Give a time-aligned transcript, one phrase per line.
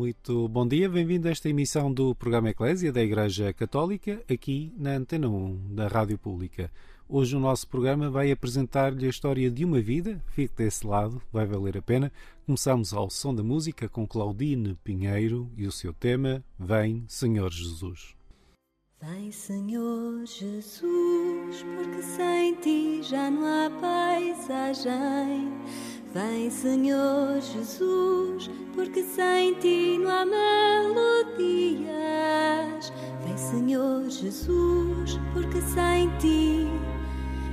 [0.00, 0.88] Muito bom dia.
[0.88, 5.88] Bem-vindo a esta emissão do programa Eclésia da Igreja Católica, aqui na Antena 1 da
[5.88, 6.70] Rádio Pública.
[7.06, 10.18] Hoje o nosso programa vai apresentar-lhe a história de uma vida.
[10.28, 12.10] Fique desse lado, vai valer a pena.
[12.46, 18.14] Começamos ao som da música com Claudine Pinheiro e o seu tema Vem, Senhor Jesus.
[19.02, 25.52] Vem, Senhor Jesus, porque sem ti já não há paisagem.
[26.12, 31.92] Vem, Senhor Jesus, porque sem ti não há melodias.
[33.24, 36.66] Vem, Senhor Jesus, porque sem ti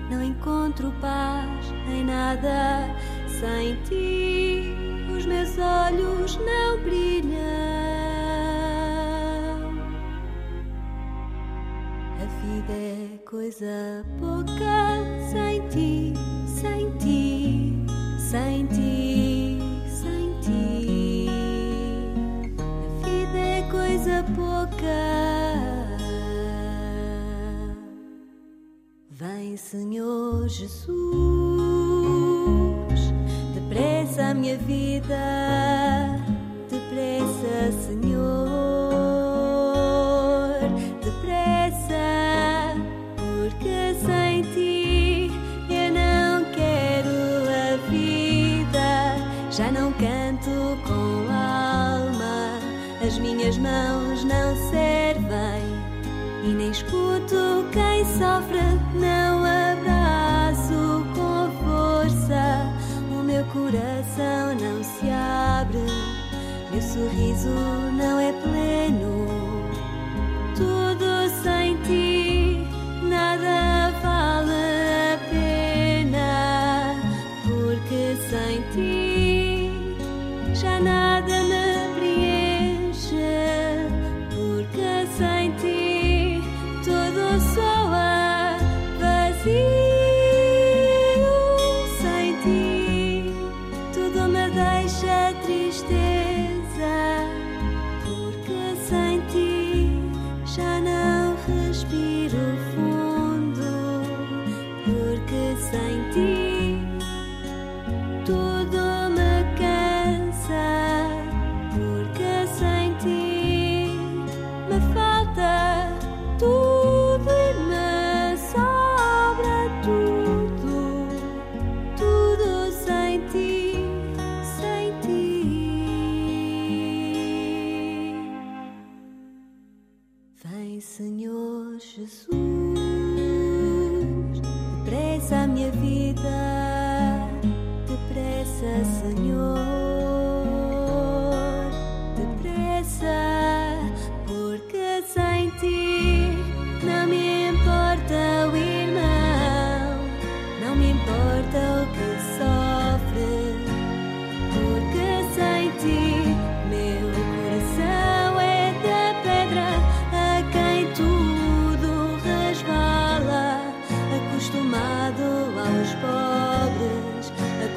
[0.09, 2.89] não encontro paz em nada.
[3.27, 4.75] Sem ti
[5.16, 7.38] os meus olhos não brilham.
[12.19, 14.97] A vida é coisa pouca
[15.31, 16.14] sem ti,
[16.47, 17.06] sem ti,
[29.70, 30.88] Senhor Jesus,
[33.54, 35.14] depressa a minha vida,
[67.47, 67.77] Jesus.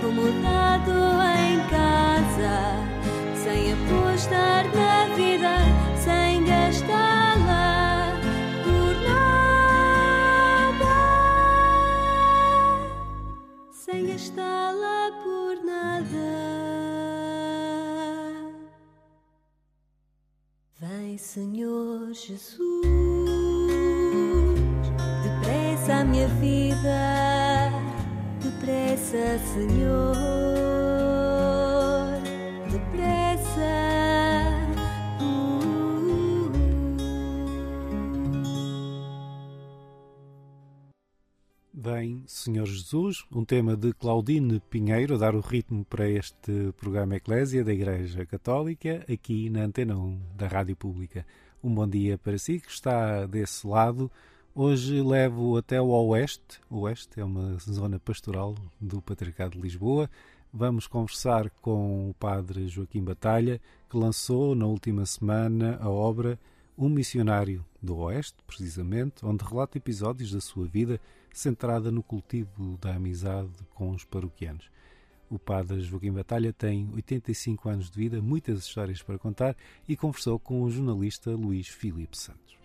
[0.00, 0.92] Acomodado
[1.36, 2.56] em casa,
[3.36, 5.58] sem apostar na vida,
[6.02, 8.18] sem gastá-la
[8.64, 9.60] por nada
[13.72, 16.30] sem gastá-la por nada.
[20.78, 22.58] Vem, Senhor Jesus,
[25.22, 26.59] depressa a minha vida,
[29.38, 30.16] Senhor,
[32.70, 33.50] depressa.
[41.72, 47.16] Vem, Senhor Jesus, um tema de Claudine Pinheiro, a dar o ritmo para este programa
[47.16, 51.24] Eclésia da Igreja Católica, aqui na Antena 1 da Rádio Pública.
[51.62, 54.10] Um bom dia para si que está desse lado.
[54.52, 60.10] Hoje levo até o Oeste, o Oeste é uma zona pastoral do Patriarcado de Lisboa.
[60.52, 66.36] Vamos conversar com o Padre Joaquim Batalha, que lançou na última semana a obra
[66.76, 71.00] um missionário do Oeste, precisamente, onde relata episódios da sua vida
[71.32, 74.68] centrada no cultivo da amizade com os paroquianos.
[75.30, 79.56] O padre Joaquim Batalha tem 85 anos de vida, muitas histórias para contar
[79.88, 82.58] e conversou com o jornalista Luís Filipe Santos.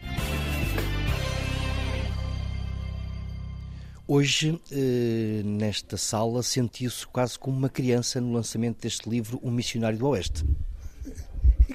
[4.08, 9.98] Hoje, eh, nesta sala, sentiu-se quase como uma criança no lançamento deste livro, Um Missionário
[9.98, 10.46] do Oeste.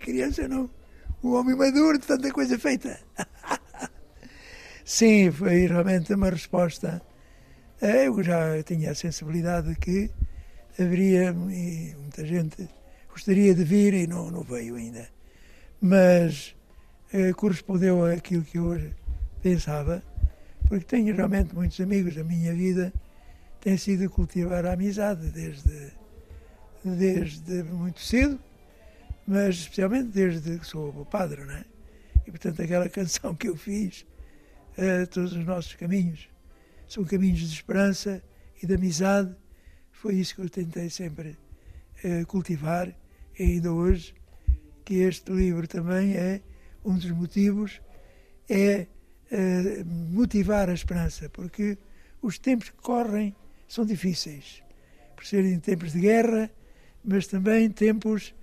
[0.01, 0.71] Criança não,
[1.25, 3.01] um homem maduro de tanta coisa feita.
[4.85, 7.03] Sim, foi realmente uma resposta.
[7.83, 10.09] Eh, eu já tinha a sensibilidade de que
[10.79, 12.69] haveria, e muita gente
[13.09, 15.09] gostaria de vir e não, não veio ainda.
[15.81, 16.55] Mas
[17.13, 18.81] eh, correspondeu àquilo que eu
[19.43, 20.01] pensava
[20.71, 22.17] porque tenho realmente muitos amigos.
[22.17, 22.93] A minha vida
[23.61, 25.93] tem sido cultivar a amizade desde,
[26.85, 28.39] desde muito cedo,
[29.27, 31.65] mas especialmente desde que sou padre, não é?
[32.25, 34.07] E portanto aquela canção que eu fiz,
[34.79, 36.29] uh, todos os nossos caminhos,
[36.87, 38.23] são caminhos de esperança
[38.63, 39.35] e de amizade.
[39.91, 41.37] Foi isso que eu tentei sempre
[42.05, 42.95] uh, cultivar
[43.37, 44.15] e ainda hoje
[44.85, 46.41] que este livro também é
[46.85, 47.81] um dos motivos
[48.49, 48.87] é
[49.31, 51.79] uh, motivar a esperança, porque
[52.23, 53.35] os tempos que correm
[53.69, 54.63] são difíceis,
[55.15, 56.51] por serem tempos de guerra,
[57.05, 58.35] mas também tempos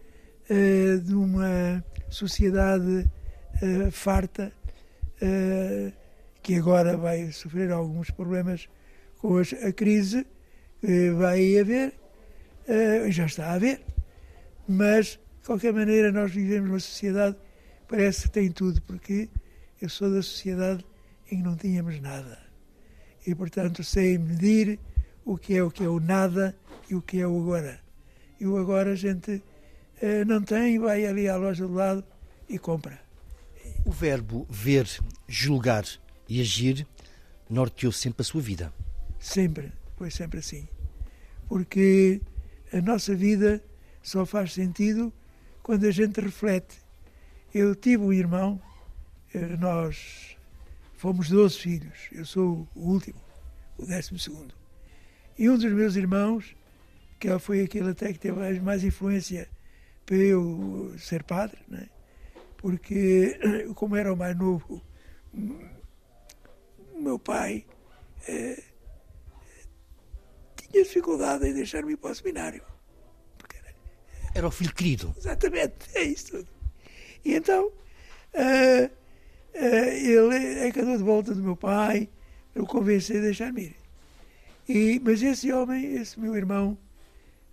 [0.50, 3.10] uh, de uma sociedade
[3.62, 4.51] uh, farta,
[6.44, 8.69] que agora vai sofrer alguns problemas
[9.18, 10.28] com a crise
[10.80, 11.92] que vai haver,
[13.10, 13.81] já está a haver,
[14.68, 19.28] mas de qualquer maneira nós vivemos numa sociedade que parece que tem tudo, porque
[19.82, 20.86] eu sou da sociedade
[21.32, 22.40] em que não tínhamos nada.
[23.26, 24.80] E, portanto, sei medir
[25.26, 26.56] o que é o que é o nada
[26.90, 27.80] e o que é o agora.
[28.40, 29.44] E o agora a gente
[30.02, 32.04] eh, não tem, vai ali à loja do lado
[32.48, 33.00] e compra.
[33.86, 34.88] O verbo ver,
[35.28, 35.86] julgar
[36.30, 36.88] e agir
[37.50, 38.74] norteou sempre a sua vida.
[39.20, 40.68] Sempre, foi sempre assim.
[41.48, 42.22] Porque
[42.72, 43.64] a nossa vida
[44.02, 45.12] só faz sentido
[45.62, 46.78] quando a gente reflete.
[47.54, 48.62] Eu tive um irmão
[49.60, 50.38] nós
[50.95, 53.19] fomos 12 filhos, eu sou o último,
[53.78, 54.54] o décimo segundo.
[55.38, 56.56] E um dos meus irmãos,
[57.19, 59.48] que foi aquele até que teve mais influência
[60.06, 61.88] para eu ser padre, né?
[62.57, 63.39] porque
[63.75, 64.81] como era o mais novo,
[66.94, 67.66] o meu pai
[68.28, 68.63] eh,
[70.56, 72.63] tinha dificuldade em deixar-me ir para o seminário.
[73.54, 73.75] Era...
[74.33, 74.48] era...
[74.48, 75.13] o filho querido.
[75.16, 76.48] Exatamente, é isso tudo.
[77.24, 77.72] E então,
[78.33, 78.90] eh,
[79.59, 82.09] ele é andou de volta do meu pai,
[82.54, 83.75] eu convenci a deixar-me ir.
[84.69, 86.77] E, mas esse homem, esse meu irmão,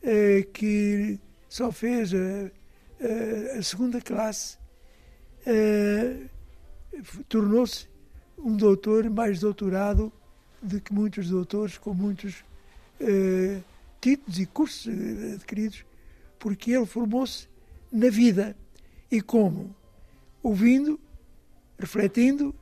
[0.02, 1.18] eh, que
[1.48, 4.56] só fez a, segunda classe,
[7.28, 7.86] tornou-se
[8.38, 10.12] um doutor mais doutorado
[10.62, 12.42] do que muitos doutores com muitos
[14.00, 14.88] títulos e cursos
[15.34, 15.84] adquiridos,
[16.38, 17.48] porque ele formou-se
[17.92, 18.56] na vida.
[19.10, 19.74] E como?
[20.42, 20.98] Ouvindo
[21.78, 22.54] refletindo,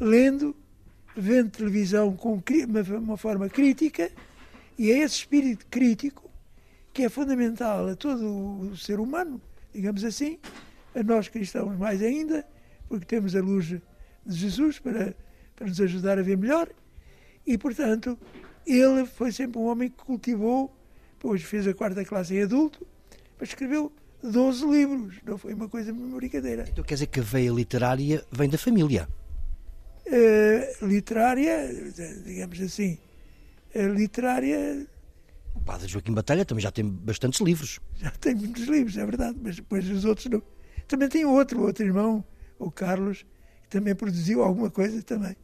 [0.00, 0.54] lendo,
[1.16, 2.42] vendo televisão com
[2.98, 4.10] uma forma crítica,
[4.78, 6.30] e é esse espírito crítico
[6.92, 9.40] que é fundamental a todo o ser humano,
[9.72, 10.38] digamos assim,
[10.94, 12.46] a nós cristãos mais ainda,
[12.88, 13.80] porque temos a luz de
[14.26, 15.14] Jesus para,
[15.54, 16.68] para nos ajudar a ver melhor,
[17.46, 18.18] e portanto
[18.66, 20.74] ele foi sempre um homem que cultivou,
[21.12, 22.86] depois fez a quarta classe em adulto,
[23.38, 26.64] mas escreveu 12 livros, não foi uma coisa brincadeira.
[26.68, 29.08] Então quer dizer que a veia literária vem da família?
[30.06, 31.68] Uh, literária,
[32.24, 32.98] digamos assim,
[33.74, 34.86] uh, literária.
[35.54, 37.78] O padre Joaquim Batalha também já tem bastantes livros.
[37.96, 40.42] Já tem muitos livros, é verdade, mas depois os outros não.
[40.88, 42.24] Também tem outro, outro irmão,
[42.58, 43.26] o Carlos,
[43.62, 45.36] que também produziu alguma coisa também.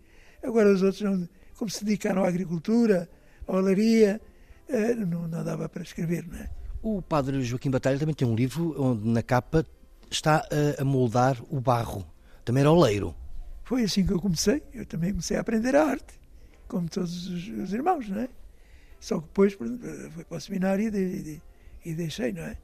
[0.43, 3.09] Agora os outros, não, como se dedicaram à agricultura,
[3.47, 4.21] à olaria,
[4.69, 6.64] uh, não, não dava para escrever, não é?
[6.87, 9.65] O padre Joaquim Batalha também tem um livro onde na capa
[10.11, 10.47] está
[10.79, 12.05] a, moldar o barro.
[12.45, 13.17] Também era oleiro.
[13.63, 14.63] Foi assim que eu comecei.
[14.71, 16.21] Eu também comecei a aprender a arte,
[16.69, 18.29] como todos os, os irmãos, não é?
[19.01, 19.79] Só que depois fui
[20.29, 21.41] para o seminário e,
[21.87, 22.59] e deixei, não é?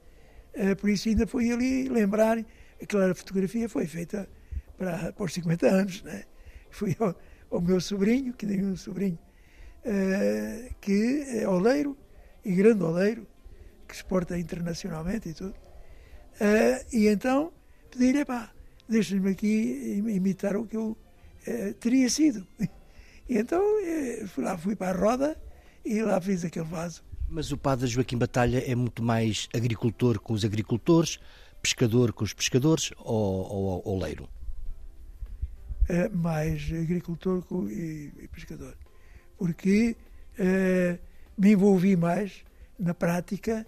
[0.52, 2.44] Eh, por isso ainda fui ali lembrar,
[2.82, 4.28] aquela fotografia foi feita
[4.76, 6.26] para, para os 50 anos, não é?
[6.68, 7.16] Fui ao,
[7.50, 9.18] ao meu sobrinho, que tem um sobrinho,
[9.86, 11.96] uh, que é oleiro,
[12.44, 13.26] e grande oleiro,
[13.90, 15.50] que exporta internacionalmente e tudo.
[15.50, 17.52] Uh, e então
[17.90, 18.50] pedi-lhe, pá,
[18.88, 20.97] deixa-me aqui imitar o que eu
[21.47, 22.47] uh, teria sido.
[23.28, 23.62] E então
[24.26, 25.40] fui lá, fui para a roda
[25.85, 27.04] e lá fiz aquele vaso.
[27.28, 31.20] Mas o padre Joaquim Batalha é muito mais agricultor com os agricultores,
[31.62, 34.28] pescador com os pescadores ou, ou, ou leiro?
[36.12, 38.76] mais agricultor e, e pescador.
[39.38, 39.97] Porque
[41.38, 42.42] me envolvi mais
[42.80, 43.64] na prática,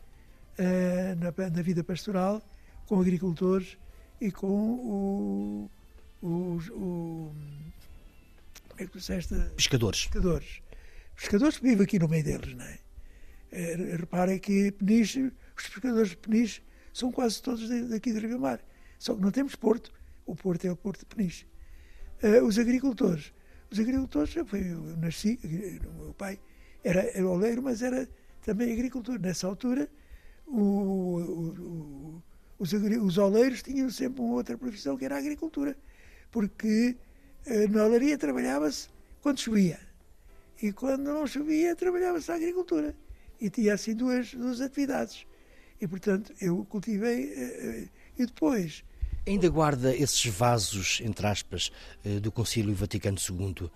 [1.19, 2.43] na, na vida pastoral,
[2.87, 3.79] com agricultores
[4.21, 5.71] e com o,
[6.21, 7.33] os, o,
[8.69, 9.35] como é que disseste?
[9.57, 10.07] Pescadores.
[10.07, 10.63] Pescadores.
[11.17, 12.79] Pescadores que vivem aqui no meio deles, não é?
[13.53, 18.61] é reparem que Peniche, os pescadores de Peniche são quase todos daqui de Ribamar.
[18.99, 19.93] Só que não temos porto.
[20.25, 21.47] O porto é o porto de Peniche.
[22.23, 23.33] Uh, os agricultores.
[23.71, 26.39] Os agricultores, eu, fui, eu nasci, o meu pai
[26.85, 28.09] era, era oleiro, mas era
[28.45, 29.19] também agricultor.
[29.19, 29.89] Nessa altura,
[30.47, 32.23] o, o,
[32.59, 35.77] os, os oleiros tinham sempre uma outra profissão que era a agricultura,
[36.31, 36.97] porque
[37.47, 38.89] eh, na olaria trabalhava-se
[39.21, 39.81] quando chovia
[40.63, 42.95] e quando não chovia trabalhava-se a agricultura
[43.41, 45.27] e tinha assim duas, duas atividades
[45.81, 48.85] e portanto eu cultivei eh, e depois
[49.25, 51.71] Ainda guarda esses vasos, entre aspas,
[52.05, 53.71] eh, do Concílio Vaticano II,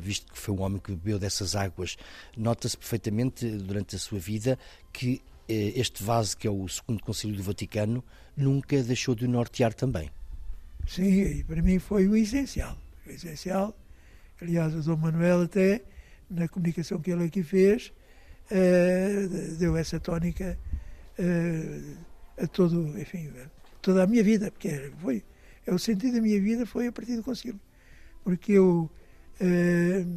[0.00, 1.96] visto que foi um homem que bebeu dessas águas.
[2.36, 4.56] Nota-se perfeitamente durante a sua vida
[4.92, 8.04] que eh, este vaso, que é o segundo concílio do Vaticano,
[8.36, 10.10] nunca deixou de nortear também.
[10.86, 12.76] Sim, para mim foi o essencial.
[13.06, 13.76] O essencial.
[14.40, 15.82] Aliás, o Dom Manuel até,
[16.28, 17.92] na comunicação que ele aqui fez,
[18.50, 20.58] uh, deu essa tónica
[21.18, 21.96] uh,
[22.42, 23.32] a todo, enfim,
[23.80, 25.24] toda a minha vida, porque foi,
[25.66, 27.60] é o sentido da minha vida foi a partir do concílio.
[28.22, 28.90] Porque eu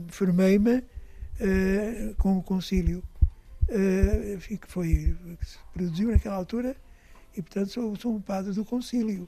[0.08, 0.84] formei-me
[2.18, 3.04] com o concílio
[3.70, 6.76] uh, que foi que se produziu naquela altura
[7.36, 9.28] e portanto sou, sou um padre do concílio.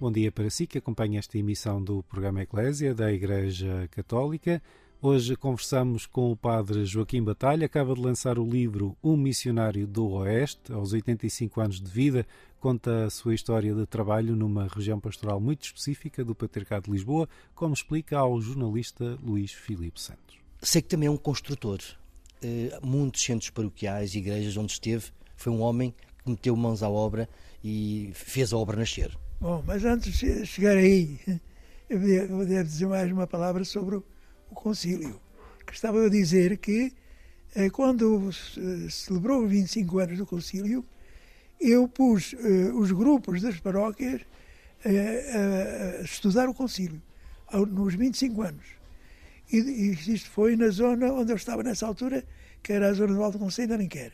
[0.00, 4.62] Bom dia para si que acompanha esta emissão do programa Eclésia da Igreja Católica.
[5.00, 10.08] Hoje conversamos com o padre Joaquim Batalha, acaba de lançar o livro Um Missionário do
[10.10, 12.26] Oeste, aos 85 anos de vida,
[12.60, 17.28] conta a sua história de trabalho numa região pastoral muito específica do Patriarcado de Lisboa,
[17.54, 20.36] como explica ao jornalista Luís Filipe Santos.
[20.60, 21.78] Sei que também é um construtor.
[22.42, 26.88] Uh, muitos centros paroquiais e igrejas onde esteve, foi um homem que meteu mãos à
[26.88, 27.28] obra
[27.62, 29.16] e fez a obra nascer.
[29.40, 31.18] Bom, mas antes de chegar aí,
[31.88, 34.04] eu devo dizer mais uma palavra sobre o
[34.54, 35.20] concílio,
[35.66, 36.92] que estava a dizer que
[37.54, 40.84] eh, quando se celebrou os 25 anos do concílio,
[41.60, 44.20] eu pus eh, os grupos das paróquias
[44.84, 47.02] eh, a estudar o concílio,
[47.52, 48.66] nos 25 anos.
[49.52, 52.24] E, e isto foi na zona onde eu estava nessa altura,
[52.62, 54.12] que era a zona do Alto Conselho de Alenquer.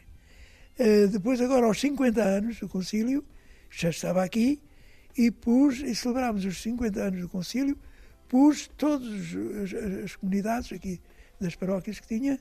[1.11, 3.25] Depois, agora, aos 50 anos do concílio,
[3.71, 4.61] já estava aqui,
[5.17, 7.79] e pus, e celebrámos os 50 anos do concílio,
[8.29, 9.09] pus todas
[9.63, 11.01] as, as, comunidades aqui
[11.41, 12.39] das paróquias que tinha,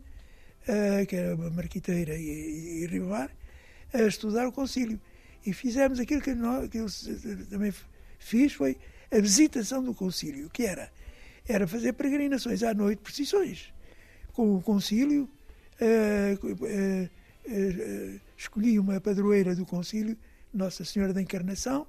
[0.67, 3.09] uh, que era Marquiteira e, e, Rio
[3.93, 4.99] a estudar o concílio.
[5.45, 6.87] E fizemos aquilo que, nós, que eu
[7.49, 7.73] também
[8.17, 8.77] fiz, foi
[9.11, 10.91] a visitação do concílio, que era,
[11.47, 13.73] era fazer peregrinações à noite, procissões,
[14.31, 15.29] com o concílio,
[15.81, 20.17] uh, uh, escolhi uma padroeira do concílio,
[20.53, 21.85] Nossa Senhora da Encarnação,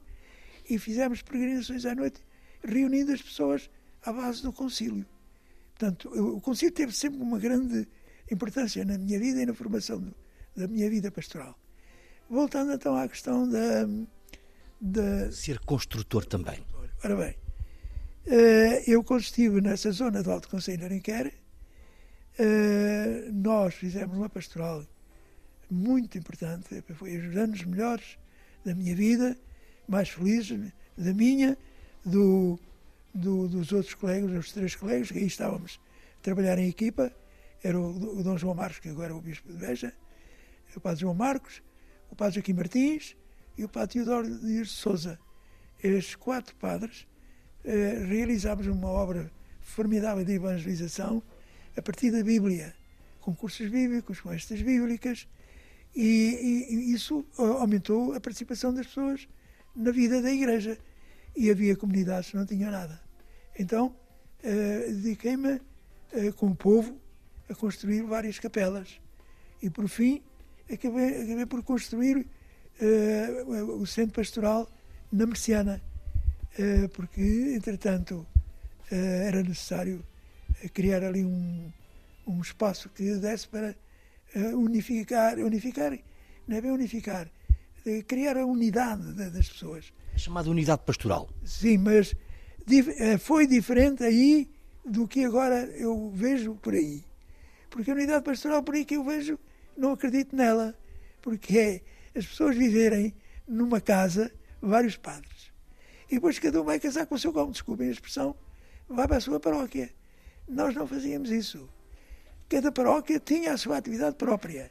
[0.68, 2.20] e fizemos peregrinações à noite,
[2.62, 3.70] reunindo as pessoas
[4.02, 5.06] à base do concílio.
[5.78, 7.86] Portanto, o concílio teve sempre uma grande
[8.30, 10.14] importância na minha vida e na formação
[10.56, 11.58] da minha vida pastoral.
[12.28, 13.86] Voltando então à questão da.
[14.80, 16.64] da Ser construtor também.
[17.04, 17.36] Ora bem,
[18.26, 21.34] eh, eu quando estive nessa zona do Alto Conselho de Arenquer,
[22.38, 24.82] eh, nós fizemos uma pastoral
[25.70, 28.18] muito importante, foi os anos melhores
[28.64, 29.36] da minha vida,
[29.86, 31.58] mais felizes da minha,
[32.04, 32.58] do,
[33.14, 35.78] do, dos outros colegas, os três colegas, que aí estávamos
[36.18, 37.12] a trabalhar em equipa,
[37.62, 39.92] era o, o Dom João Marcos, que agora é o Bispo de Beja,
[40.74, 41.62] o Padre João Marcos,
[42.14, 43.16] o Padre Joaquim Martins
[43.58, 45.18] e o Padre Teodoro de Souza.
[45.82, 47.08] Estes quatro padres
[47.64, 49.30] eh, realizámos uma obra
[49.60, 51.20] formidável de evangelização
[51.76, 52.72] a partir da Bíblia,
[53.20, 55.26] com cursos bíblicos, com estas bíblicas,
[55.94, 59.28] e, e, isso aumentou a participação das pessoas
[59.74, 60.78] na vida da Igreja.
[61.36, 63.00] E havia comunidades que não tinham nada.
[63.58, 66.96] Então, uh, dediquei-me uh, com o povo
[67.48, 69.00] a construir várias capelas.
[69.60, 70.22] E, por fim,
[70.72, 72.26] acabei, acabei por construir
[72.80, 74.70] uh, o centro pastoral
[75.12, 75.80] na Merciana,
[76.94, 77.20] porque,
[77.54, 78.26] entretanto,
[78.90, 80.04] era necessário
[80.72, 81.70] criar ali um,
[82.26, 83.76] um espaço que desse para
[84.54, 85.96] unificar, unificar,
[86.48, 87.30] não é bem unificar,
[88.08, 89.92] criar a unidade das pessoas.
[90.14, 91.28] A chamada unidade pastoral.
[91.44, 92.14] Sim, mas
[93.20, 94.50] foi diferente aí
[94.84, 97.04] do que agora eu vejo por aí.
[97.70, 99.38] Porque a unidade pastoral por aí que eu vejo,
[99.76, 100.74] não acredito nela.
[101.20, 101.80] Porque é
[102.18, 103.14] as pessoas viverem
[103.46, 105.52] numa casa, vários padres.
[106.10, 108.36] e depois cada um vai casar com o seu como, desculpem a expressão,
[108.88, 109.90] vai para a sua paróquia.
[110.46, 111.68] Nós não fazíamos isso.
[112.48, 114.70] Cada paróquia tinha a sua atividade própria,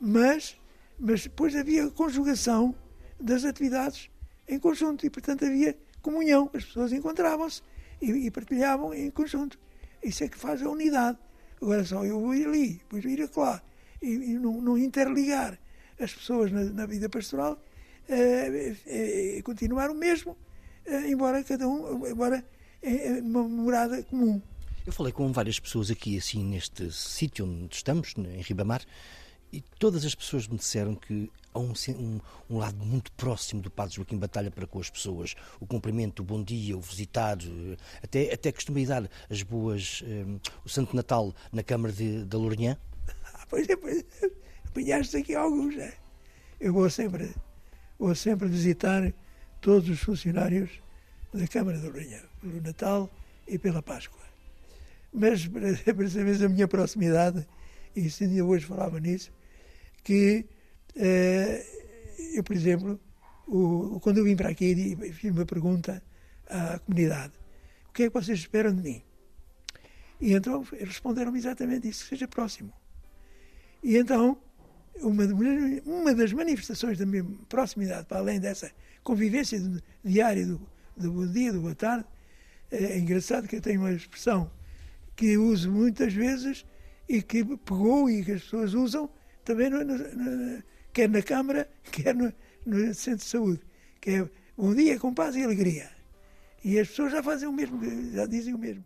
[0.00, 0.58] mas,
[0.98, 2.74] mas depois havia conjugação
[3.20, 4.10] das atividades
[4.48, 6.50] em conjunto e, portanto, havia comunhão.
[6.54, 7.62] As pessoas encontravam-se
[8.00, 9.58] e, e, partilhavam em conjunto.
[10.02, 11.18] Isso é que faz a unidade.
[11.60, 13.62] Agora só eu vou ir ali, depois ir acolá
[14.02, 15.58] e, e não, interligar
[15.98, 17.62] as pessoas na, na vida pastoral,
[18.08, 20.36] é, é, continuar o mesmo,
[21.06, 22.44] embora cada um, embora
[23.22, 24.40] numa morada comum.
[24.86, 28.82] Eu falei com várias pessoas aqui, assim, neste sítio onde estamos, em Ribamar,
[29.52, 33.70] e todas as pessoas me disseram que há um, um, um, lado muito próximo do
[33.70, 35.34] Padre Joaquim Batalha para com as pessoas.
[35.58, 37.36] O cumprimento, o bom dia, o visitar,
[38.02, 40.02] até, até costuma dar as boas.
[40.06, 42.76] Um, o Santo Natal na Câmara de, da Lourinhã.
[43.50, 44.30] Pois é, pois é.
[44.68, 45.92] Apanhaste aqui alguns, é?
[46.60, 47.34] Eu vou sempre,
[47.98, 49.12] vou sempre visitar
[49.60, 50.70] todos os funcionários
[51.34, 53.10] da Câmara da Lourinhã, pelo Natal
[53.48, 54.20] e pela Páscoa.
[55.12, 55.74] Mas, para
[56.08, 57.46] saber a minha proximidade,
[57.96, 59.32] e se ainda hoje falava nisso,
[60.04, 60.46] que
[60.94, 61.66] eh,
[62.34, 63.00] eu, por exemplo,
[63.48, 66.00] o, quando eu vim para aqui, fiz uma pergunta
[66.48, 67.32] à comunidade:
[67.88, 69.02] o que é que vocês esperam de mim?
[70.20, 72.72] E então responderam-me exatamente isso: que seja próximo.
[73.82, 74.36] E então,
[75.02, 75.24] uma,
[75.84, 78.70] uma das manifestações da minha proximidade, para além dessa
[79.02, 79.60] convivência
[80.04, 80.60] diária do,
[80.96, 82.04] do bom dia, do boa tarde,
[82.70, 84.50] é engraçado que eu tenho uma expressão
[85.16, 86.64] que uso muitas vezes
[87.08, 89.10] e que pegou e que as pessoas usam
[89.44, 92.32] também no, no, no, quer na Câmara, quer no,
[92.94, 93.60] Centro de Saúde,
[94.00, 95.90] que é bom dia com paz e alegria.
[96.62, 97.80] E as pessoas já fazem o mesmo,
[98.12, 98.84] já dizem o mesmo.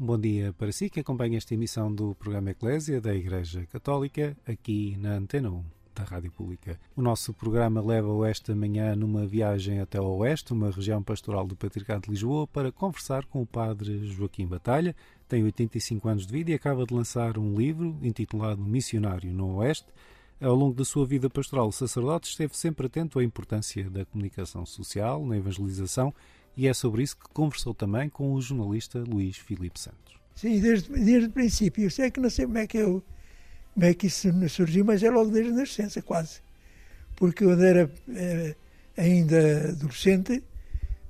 [0.00, 4.96] Bom dia para si que acompanha esta emissão do programa Eclésia da Igreja Católica, aqui
[4.96, 6.78] na Antena 1 da Rádio Pública.
[6.94, 11.56] O nosso programa leva-o esta manhã numa viagem até ao Oeste, uma região pastoral do
[11.56, 14.94] Patriarcado de Lisboa, para conversar com o padre Joaquim Batalha.
[15.26, 19.88] Tem 85 anos de vida e acaba de lançar um livro intitulado Missionário no Oeste.
[20.40, 24.64] Ao longo da sua vida pastoral, o sacerdote esteve sempre atento à importância da comunicação
[24.64, 26.14] social na evangelização
[26.58, 30.18] e é sobre isso que conversou também com o jornalista Luís Filipe Santos.
[30.34, 31.84] Sim, desde, desde o princípio.
[31.84, 33.00] Eu sei que não sei como é que eu
[33.74, 36.40] como é que isso surgiu, mas é logo desde a nascença, quase.
[37.14, 38.56] Porque quando era é,
[38.96, 40.42] ainda adolescente,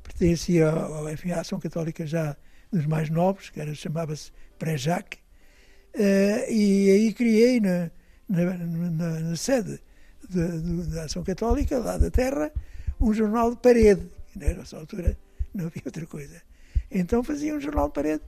[0.03, 2.37] pertencia ao, enfim, à Ação Católica já
[2.71, 7.91] dos mais novos, que chamava-se Pré-Jac, uh, e aí criei na,
[8.29, 9.81] na, na, na sede
[10.29, 12.53] da Ação Católica, lá da Terra,
[13.01, 14.07] um jornal de parede.
[14.37, 15.17] Nessa altura
[15.55, 16.43] não havia outra coisa.
[16.91, 18.23] Então fazia um jornal de parede,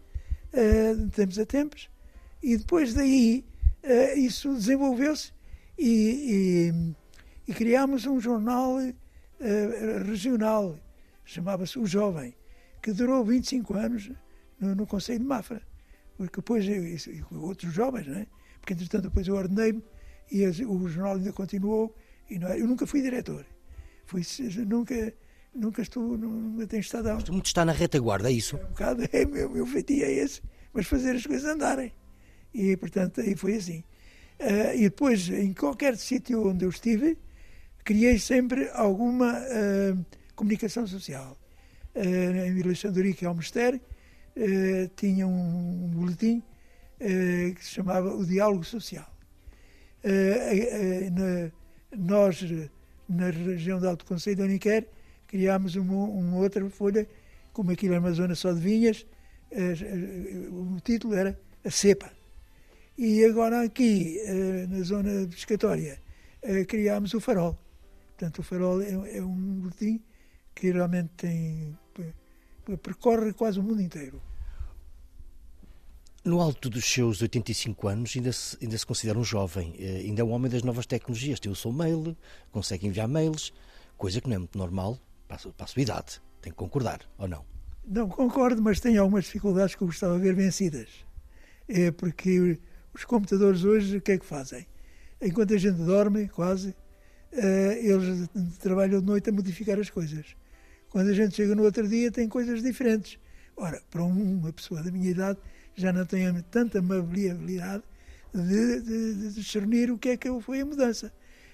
[0.52, 1.90] uh, de tempos a tempos,
[2.42, 3.44] e depois daí
[3.84, 5.32] uh, isso desenvolveu-se
[5.78, 6.72] e,
[7.46, 10.78] e, e, criámos um jornal uh, regional,
[11.24, 12.34] chamava-se O Jovem,
[12.82, 14.10] que durou 25 anos
[14.58, 15.62] no, no Conselho de Mafra.
[16.16, 18.26] Porque depois, eu, outros jovens, né?
[18.60, 19.82] porque entretanto depois eu ordenei-me
[20.30, 21.94] e o jornal ainda continuou.
[22.28, 23.44] E não, eu nunca fui diretor.
[24.04, 24.22] Fui,
[24.66, 25.14] nunca,
[25.54, 27.14] nunca estou, nunca tenho estado a...
[27.14, 28.56] Muito está na retaguarda, é isso?
[28.56, 31.92] É um bocado, é, meu, meu feitio é esse, mas fazer as coisas andarem.
[32.52, 33.84] E, portanto, aí foi assim.
[34.40, 37.18] Uh, e depois, em qualquer sítio onde eu estive,
[37.84, 41.38] criei sempre alguma uh, comunicação social.
[41.94, 43.80] Uh, em Vila Xandorica, ao Mistério,
[44.96, 46.42] tinha um, um boletim
[46.98, 49.12] que se chamava O Diálogo Social.
[51.12, 51.50] Na,
[51.98, 52.40] nós,
[53.08, 54.86] na região do Alto Conselho de Uniquer,
[55.30, 57.06] criámos uma, uma, outra folha,
[57.52, 59.06] como aquilo era uma zona só de vinhas,
[60.50, 62.10] o título era A Cepa
[62.98, 66.02] e agora aqui, eh, na zona pescatória,
[66.42, 67.56] eh, criámos o farol.
[68.08, 70.02] Portanto, o farol é, é um boletim
[70.54, 71.78] que realmente tem,
[72.82, 74.20] percorre quase o mundo inteiro.
[76.22, 80.20] No alto dos seus 85 anos, ainda se, ainda se considera um jovem, eh, ainda
[80.20, 81.40] é um homem das novas tecnologias.
[81.40, 82.14] Tem o seu mail,
[82.50, 83.50] consegue enviar mails,
[83.96, 84.98] coisa que não é muito normal
[85.30, 86.20] para a, para a sua idade.
[86.42, 87.44] Tem que concordar, ou não?
[87.86, 90.88] Não, concordo, mas tenho algumas dificuldades que eu gostava de ver vencidas.
[91.68, 92.58] É porque
[92.92, 94.66] os computadores hoje o que é que fazem?
[95.20, 100.34] Enquanto a gente dorme, quase, uh, eles trabalham de noite a modificar as coisas.
[100.88, 103.18] Quando a gente chega no outro dia, tem coisas diferentes.
[103.56, 105.38] Ora, para uma pessoa da minha idade,
[105.76, 107.84] já não tenho tanta amabilidade
[108.34, 111.12] de, de, de discernir o que é que foi a mudança.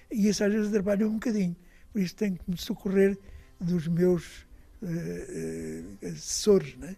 [0.09, 1.55] E isso às vezes trabalha um bocadinho.
[1.91, 3.17] Por isso tenho que me socorrer
[3.59, 4.45] dos meus
[4.81, 6.95] uh, uh, assessores, né?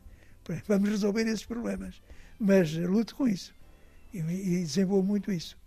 [0.67, 2.01] Vamos resolver esses problemas.
[2.39, 3.53] Mas luto com isso
[4.13, 5.57] e, e desenvolvo muito isso.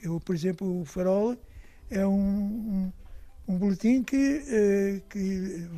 [0.00, 1.36] Eu, por exemplo, o Farol
[1.90, 2.92] é um, um,
[3.46, 5.68] um boletim que, que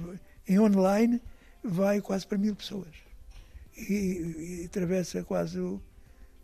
[0.47, 1.21] em online
[1.63, 2.95] vai quase para mil pessoas
[3.77, 5.81] e, e atravessa quase o,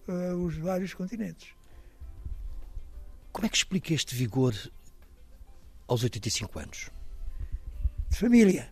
[0.09, 1.55] uh, os vários continentes.
[3.33, 4.55] Como é que explica este vigor
[5.87, 6.91] aos 85 anos?
[8.21, 8.71] Família.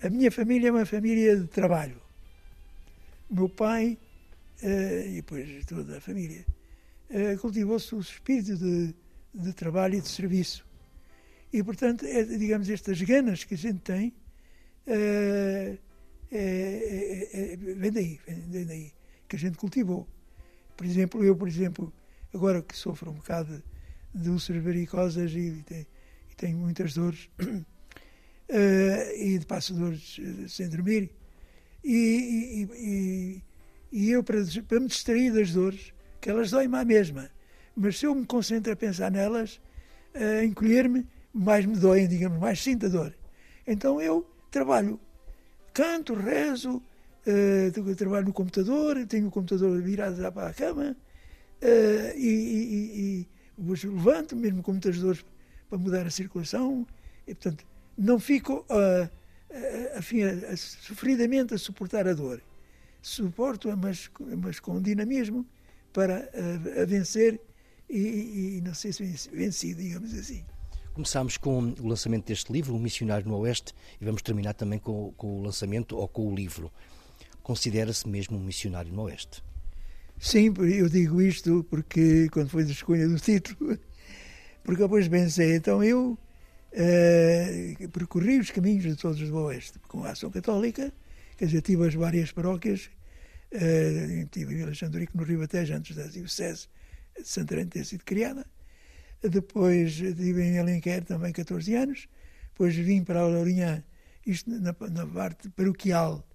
[0.00, 2.00] A minha família é uma família de trabalho.
[3.28, 3.98] O meu pai
[4.62, 6.46] uh, e depois toda a família
[7.10, 8.94] uh, cultivou-se o espírito de,
[9.34, 10.64] de trabalho e de serviço.
[11.52, 14.14] E, portanto, é, digamos, estas ganas que a gente tem
[14.86, 15.76] é,
[16.30, 18.92] é, vem daí, vem daí,
[19.26, 20.06] que a gente cultivou.
[20.76, 21.92] Por exemplo, eu, por exemplo,
[22.32, 23.60] agora que sofro um bocado
[24.14, 27.28] de úlceras varicosas e, e tenho muitas dores,
[28.50, 31.10] uh, e de passo dores sem dormir,
[31.82, 33.42] e, e,
[33.92, 37.30] e eu, para, para me distrair das dores, que elas doem-me à mesma,
[37.74, 39.60] mas se eu me concentro a pensar nelas,
[40.14, 43.14] a encolher-me, mais me doem, digamos, mais sinto a dor.
[43.66, 45.00] Então eu trabalho,
[45.72, 46.82] canto, rezo,
[47.26, 50.96] uh, trabalho no computador, tenho o computador virado para a cama
[51.62, 53.26] uh, e, e,
[53.58, 55.24] e, levanto, mesmo com muitas dores
[55.68, 56.86] para mudar a circulação,
[57.26, 57.64] e portanto
[57.96, 59.04] não fico uh,
[59.50, 62.42] uh, sofridamente a suportar a dor.
[63.02, 65.46] Suporto-a, mas, mas com dinamismo
[65.92, 67.40] para a, a vencer
[67.88, 70.44] e, e, não sei se vencido, digamos assim.
[70.94, 75.12] Começámos com o lançamento deste livro, O Missionário no Oeste, e vamos terminar também com,
[75.16, 76.70] com o lançamento ou com o livro.
[77.42, 79.42] Considera-se mesmo um missionário no Oeste?
[80.18, 83.78] Sim, eu digo isto porque quando foi a escolha do título,
[84.62, 86.18] porque depois pensei, então eu
[86.72, 90.92] uh, percorri os caminhos de todos os do Oeste com a ação católica,
[91.36, 92.90] quer dizer, tive as várias paróquias,
[93.52, 96.68] uh, tive em Vila Xandurico no Ribatejo antes da Diocese
[97.18, 98.46] de Santarém ter sido criada,
[99.22, 102.08] depois estive em Alenquer também 14 anos,
[102.52, 103.84] depois vim para Lourinhã,
[104.26, 106.26] isto na, na, parte paroquial,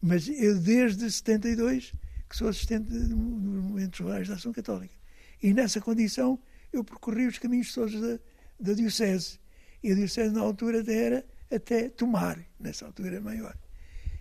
[0.00, 1.92] mas eu desde 72
[2.28, 4.94] que sou assistente dos momentos rurais da Ação Católica.
[5.42, 6.38] E nessa condição
[6.72, 8.18] eu percorri os caminhos todos da,
[8.58, 9.38] da Diocese.
[9.86, 13.56] E a Diocese na altura era até Tomar, nessa altura maior,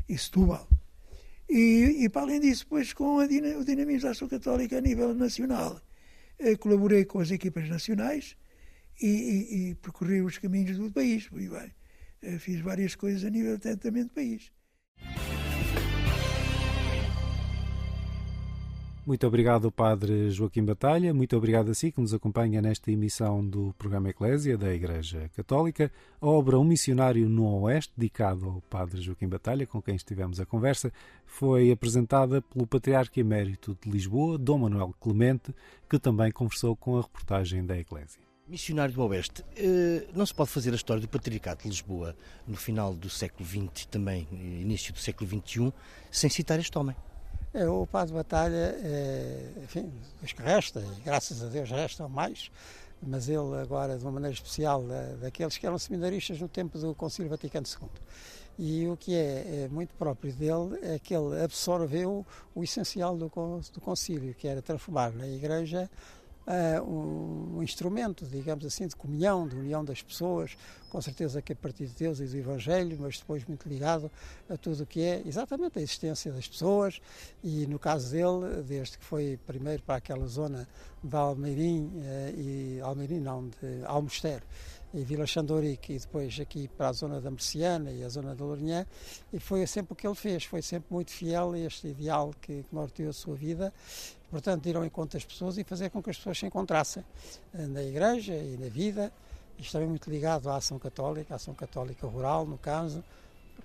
[0.08, 0.69] e Setúbal.
[1.49, 5.15] E, e para além disso, depois com a, o dinamismo da Ação Católica a nível
[5.15, 5.82] nacional,
[6.38, 8.38] eh, colaborei com as equipas nacionais
[9.01, 11.28] e, e, e, percorri os caminhos do país.
[12.21, 14.51] Eh, fiz várias coisas a nível de do país.
[19.05, 21.13] Muito obrigado, Padre Joaquim Batalha.
[21.13, 25.91] Muito obrigado a si que nos acompanha nesta emissão do programa Eclésia da Igreja Católica.
[26.19, 30.45] A obra Um Missionário no Oeste, dedicado ao Padre Joaquim Batalha, com quem estivemos a
[30.45, 30.91] conversa,
[31.23, 35.53] foi apresentada pelo Patriarca Emérito de Lisboa, Dom Manuel Clemente,
[35.87, 38.23] que também conversou com a reportagem da Eclésia.
[38.47, 42.15] Missionário do Oeste, eh, não se pode fazer a história do Patriarcado de Lisboa
[42.47, 45.71] no final do século XX também início do século XXI
[46.09, 46.95] sem citar este homem.
[47.55, 49.89] É, o Padre Batalha, é, enfim,
[50.39, 52.51] resta, graças a Deus restam mais,
[53.01, 56.93] mas ele agora, de uma maneira especial, da, daqueles que eram seminaristas no tempo do
[56.93, 57.89] Concílio Vaticano II.
[58.59, 63.31] E o que é, é, muito próprio dele é que ele absorveu o essencial do,
[63.73, 65.89] do concílio, que era transformar na Igreja
[66.47, 70.55] uh, um, um, instrumento, digamos assim, de comunhão, de união das pessoas,
[70.89, 74.10] com certeza que a partir de Deus e do Evangelho, mas depois muito ligado
[74.49, 77.01] a tudo o que é exatamente a existência das pessoas
[77.43, 80.67] e no caso dele, desde que foi primeiro para aquela zona
[81.03, 84.41] de Almeirim uh, e Almeirim não, de Almoster,
[84.95, 88.45] e Vila Xandorique e depois aqui para a zona da Merciana e a zona da
[88.45, 88.86] Lourinhã
[89.34, 92.63] e foi sempre o que ele fez, foi sempre muito fiel a este ideal que,
[92.63, 93.73] que norteou a sua vida
[94.36, 97.06] portanto, ir ao encontro das pessoas e fazer com que as pessoas se encontrassem
[97.54, 99.10] eh, na igreja e na vida.
[99.58, 103.02] Isto também muito ligado à ação católica, à ação católica rural, no caso,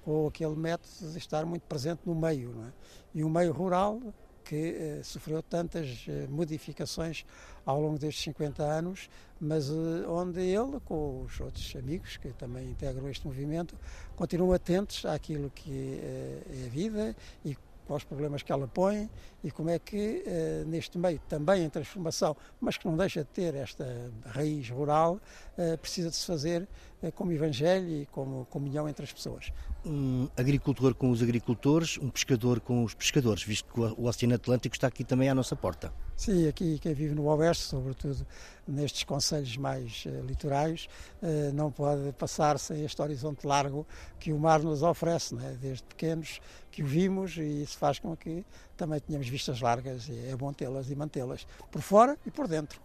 [0.05, 2.53] com aquele método de estar muito presente no meio.
[2.55, 2.73] Não é?
[3.13, 4.01] E o meio rural,
[4.45, 7.25] que eh, sofreu tantas eh, modificações
[7.67, 12.71] ao longo destes 50 anos, mas eh, onde ele, com os outros amigos que também
[12.71, 13.77] integram este movimento,
[14.15, 17.57] continuam atentos àquilo que eh, é a vida e
[17.93, 19.09] aos problemas que ela põe
[19.43, 23.31] e como é que, eh, neste meio também em transformação, mas que não deixa de
[23.31, 25.21] ter esta raiz rural,
[25.57, 26.69] eh, precisa de se fazer
[27.15, 29.51] como evangelho e como comunhão entre as pessoas.
[29.87, 34.75] Um agricultor com os agricultores, um pescador com os pescadores, visto que o Oceano Atlântico
[34.75, 35.93] está aqui também à nossa porta.
[36.17, 38.27] Sim, aqui quem vive no Oeste, sobretudo
[38.69, 40.87] nestes conselhos mais uh, litorais,
[41.23, 43.87] uh, não pode passar sem este horizonte largo
[44.19, 45.57] que o mar nos oferece, né?
[45.59, 46.39] desde pequenos
[46.71, 48.45] que o vimos e isso faz com que
[48.77, 52.79] também tenhamos vistas largas e é bom tê-las e mantê-las por fora e por dentro.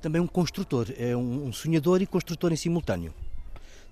[0.00, 3.12] também um construtor, é um sonhador e construtor em simultâneo.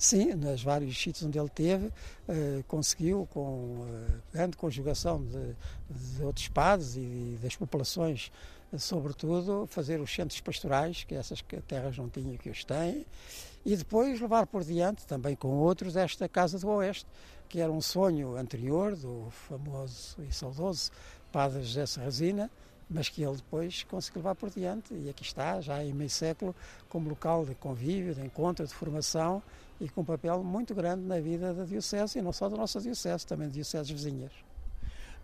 [0.01, 1.93] Sim, nos vários sítios onde ele teve,
[2.27, 5.55] eh, conseguiu, com eh, grande conjugação de,
[5.91, 8.33] de outros padres e das populações,
[8.73, 13.05] eh, sobretudo, fazer os centros pastorais, que essas terras não tinham que os têm,
[13.63, 17.07] e depois levar por diante, também com outros, esta Casa do Oeste,
[17.47, 20.91] que era um sonho anterior do famoso e saudoso
[21.31, 22.51] Padre José Serrazina,
[22.91, 26.55] mas que ele depois conseguiu levar por diante e aqui está, já em meio século,
[26.89, 29.41] como local de convívio, de encontro, de formação
[29.81, 32.81] e com um papel muito grande na vida da Diocese e não só da nossa
[32.81, 34.33] Diocese, também de dioceses vizinhas.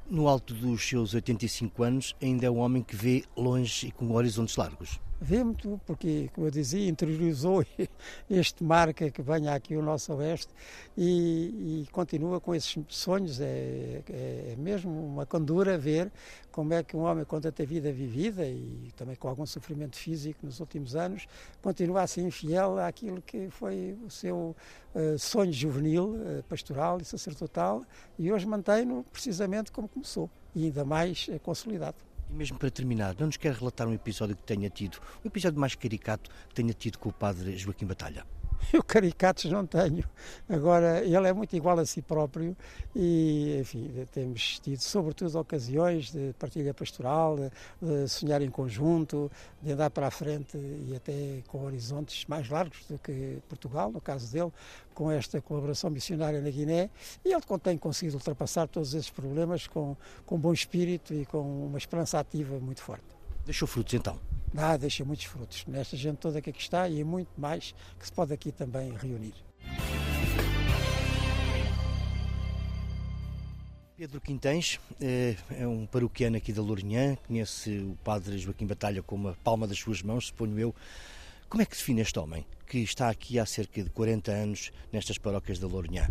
[0.09, 4.13] No alto dos seus 85 anos, ainda é um homem que vê longe e com
[4.13, 7.65] horizontes largos vê muito, porque, como eu dizia, interiorizou
[8.29, 10.53] este marca que venha aqui ao nosso oeste
[10.97, 13.41] e, e continua com esses sonhos.
[13.41, 16.11] É, é, é, mesmo uma candura ver
[16.51, 20.45] como é que um homem, com tanta vida vivida e também com algum sofrimento físico
[20.45, 21.27] nos últimos anos,
[21.61, 24.57] continua assim fiel àquilo que foi o seu
[24.95, 27.85] uh, sonho juvenil, uh, pastoral e sacerdotal
[28.19, 32.16] e hoje mantém-no precisamente como começou e ainda mais uh, consolidado.
[32.29, 35.59] E mesmo para terminar, não nos quer relatar um episódio que tenha tido, um episódio
[35.59, 38.36] mais caricato que tenha tido com o padre Joaquim Batalha?
[38.73, 40.05] Eu caricatos não tenho.
[40.49, 42.57] Agora, ele é muito igual a si próprio
[42.95, 47.37] e, enfim, temos tido sobretudo ocasiões de partilha pastoral,
[47.81, 49.31] de, sonhar em conjunto,
[49.63, 54.01] de andar para a frente e até com horizontes mais largos do que Portugal, no
[54.01, 54.53] caso dele,
[54.95, 56.91] com esta colaboração missionária na Guiné.
[57.25, 61.79] E ele tem conseguido ultrapassar todos esses problemas com, com bom espírito e com uma
[61.79, 63.16] esperança ativa muito forte.
[63.47, 64.19] Deixou frutos então?
[64.57, 68.13] Ah, deixa muitos frutos nesta gente toda que aqui está e muito mais que se
[68.13, 69.35] pode aqui também reunir.
[73.97, 79.29] Pedro Quintães eh, é um paroquiano aqui da Lourinhã, conhece o padre Joaquim Batalha com
[79.29, 80.75] a palma das suas mãos, suponho eu.
[81.49, 85.19] Como é que define este homem que está aqui há cerca de 40 anos nestas
[85.19, 86.11] paróquias da Lourinhã?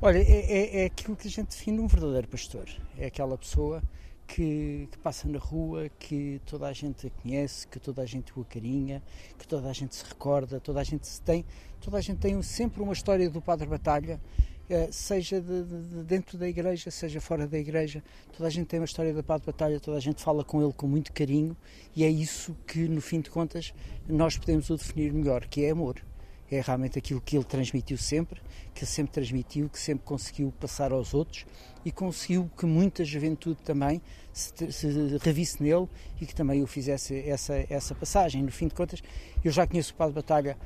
[0.00, 2.68] Olha, é, é, é aquilo que a gente define um verdadeiro pastor.
[2.98, 3.82] É aquela pessoa
[4.26, 8.32] que, que, passa na rua, que toda a gente a conhece, que toda a gente
[8.36, 9.02] o acarinha,
[9.38, 11.44] que toda a gente se recorda, toda a gente se tem,
[11.80, 14.20] toda a gente tem sempre uma história do Padre Batalha,
[14.68, 18.02] eh, seja de, de, dentro da igreja, seja fora da igreja,
[18.36, 20.72] toda a gente tem uma história do Padre Batalha, toda a gente fala com ele
[20.72, 21.56] com muito carinho
[21.94, 23.72] e é isso que, no fim de contas,
[24.08, 26.02] nós podemos o definir melhor, que é amor
[26.50, 28.40] é realmente aquilo que ele transmitiu sempre,
[28.74, 31.44] que ele sempre transmitiu, que sempre conseguiu passar aos outros
[31.84, 34.00] e conseguiu que muita juventude também
[34.32, 35.88] se, se revisse nele
[36.20, 38.42] e que também o fizesse essa, essa passagem.
[38.42, 39.02] No fim de contas,
[39.44, 40.58] eu já conheço o Padre Batalha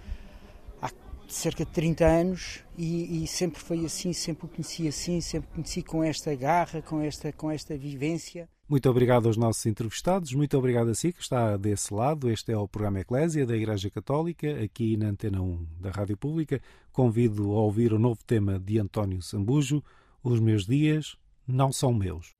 [0.83, 0.91] há
[1.29, 5.55] cerca de 30 anos e, e, sempre foi assim, sempre o conheci assim, sempre o
[5.55, 8.49] conheci com esta garra, com esta, com esta vivência.
[8.71, 12.31] Muito obrigado aos nossos entrevistados, muito obrigado a si que está desse lado.
[12.31, 16.63] Este é o programa Eclésia da Igreja Católica, aqui na Antena 1 da Rádio Pública.
[16.93, 19.83] Convido a ouvir o novo tema de António Sambujo,
[20.23, 21.17] Os Meus Dias
[21.49, 22.37] Não São Meus.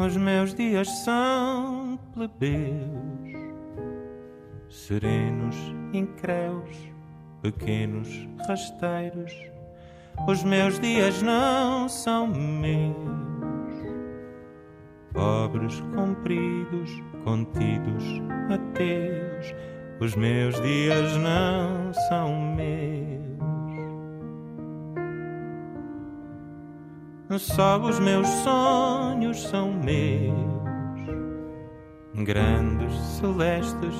[0.00, 3.36] Os meus dias são plebeus,
[4.70, 5.54] serenos,
[5.92, 6.74] incréus,
[7.42, 8.08] pequenos
[8.48, 9.30] rasteiros.
[10.26, 12.96] Os meus dias não são meus,
[15.12, 16.90] pobres, compridos,
[17.22, 18.04] contidos,
[18.48, 19.54] ateus.
[20.00, 23.19] Os meus dias não são meus.
[27.38, 30.34] Só os meus sonhos são meus,
[32.24, 33.94] grandes, celestes,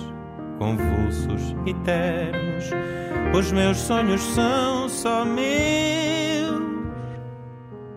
[0.58, 2.70] convulsos, eternos.
[3.32, 6.60] Os meus sonhos são só meus,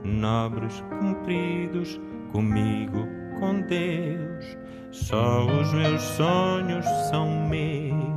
[0.03, 1.99] nobres, cumpridos,
[2.31, 3.07] comigo,
[3.39, 4.57] com Deus.
[4.91, 8.13] Só os meus sonhos são meus.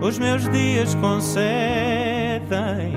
[0.00, 0.94] Os meus dias
[2.54, 2.94] concedem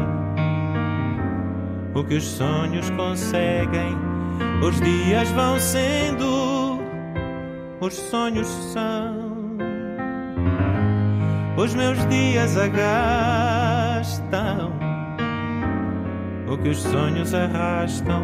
[1.95, 3.97] o que os sonhos conseguem.
[4.61, 6.79] Os dias vão sendo,
[7.81, 9.27] os sonhos são.
[11.57, 14.27] Os meus dias agastam
[16.47, 18.23] o que os sonhos arrastam.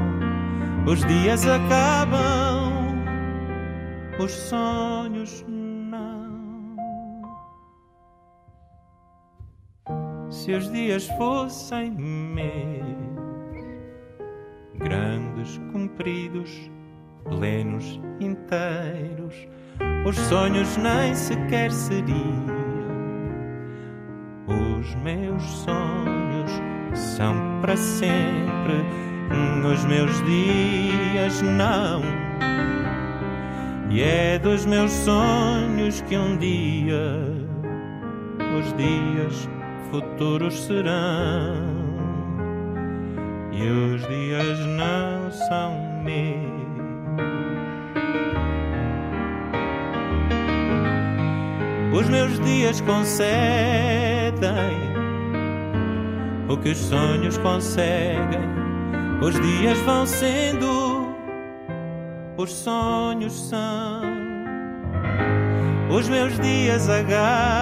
[0.86, 2.74] Os dias acabam,
[4.20, 5.44] os sonhos
[10.44, 12.44] se os dias fossem meus,
[14.76, 16.70] grandes, compridos,
[17.30, 19.48] plenos, inteiros,
[20.06, 22.46] os sonhos nem sequer seriam.
[24.46, 26.52] Os meus sonhos
[26.94, 28.84] são para sempre,
[29.74, 32.02] os meus dias não.
[33.90, 37.32] E é dos meus sonhos que um dia
[38.60, 39.48] os dias
[40.14, 41.74] futuros serão.
[43.52, 46.54] E os dias não são meus.
[51.94, 53.24] Os meus dias concedem
[56.50, 58.54] o que os sonhos conseguem.
[59.22, 61.16] Os dias vão sendo,
[62.38, 64.02] os sonhos são.
[65.90, 67.54] Os meus dias agastam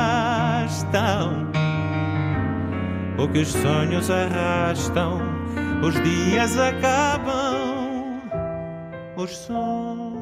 [3.22, 5.20] o que os sonhos arrastam.
[5.84, 8.22] Os dias acabam,
[9.16, 10.21] os sonhos.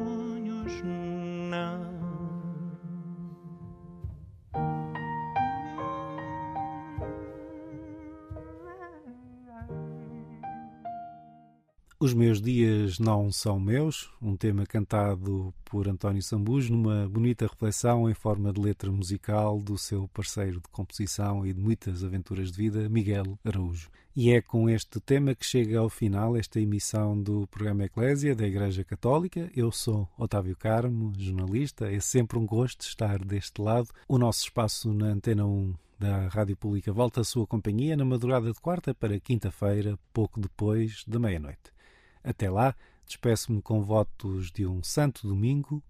[12.02, 18.08] Os Meus Dias Não São Meus, um tema cantado por António Sambujo numa bonita reflexão
[18.08, 22.56] em forma de letra musical do seu parceiro de composição e de muitas aventuras de
[22.56, 23.90] vida, Miguel Araújo.
[24.16, 28.46] E é com este tema que chega ao final esta emissão do programa Eclésia da
[28.46, 29.50] Igreja Católica.
[29.54, 31.92] Eu sou Otávio Carmo, jornalista.
[31.92, 33.90] É sempre um gosto estar deste lado.
[34.08, 38.50] O nosso espaço na Antena 1 da Rádio Pública volta à sua companhia na madrugada
[38.50, 41.78] de quarta para quinta-feira, pouco depois da meia-noite.
[42.22, 42.74] Até lá,
[43.06, 45.82] despeço-me com votos de um santo domingo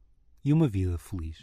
[0.45, 1.37] e uma vida feliz.